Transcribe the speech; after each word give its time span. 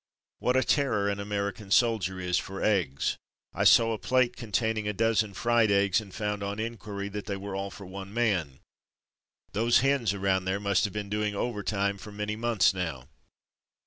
What 0.39 0.57
a 0.57 0.63
terror 0.63 1.09
an 1.09 1.19
American 1.19 1.69
soldier 1.69 2.19
is 2.19 2.39
for 2.39 2.63
eggs! 2.63 3.17
I 3.53 3.65
saw 3.65 3.93
a 3.93 3.99
plate 3.99 4.35
containing 4.35 4.87
a 4.87 4.93
dozen 4.93 5.35
fried 5.35 5.69
eggs, 5.69 6.01
and 6.01 6.11
found 6.11 6.41
on 6.41 6.57
inquiry 6.59 7.07
that 7.09 7.27
they 7.27 7.37
were 7.37 7.55
all 7.55 7.69
for 7.69 7.85
one 7.85 8.11
man. 8.11 8.61
Those 9.51 9.81
hens 9.81 10.11
around 10.11 10.45
there 10.45 10.59
must 10.59 10.85
have 10.85 10.93
been 10.93 11.09
doing 11.11 11.35
overtime 11.35 11.99
for 11.99 12.11
many 12.11 12.35
months 12.35 12.73
now. 12.73 13.09